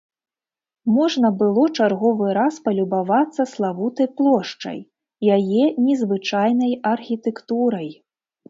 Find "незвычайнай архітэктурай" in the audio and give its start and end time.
5.85-7.89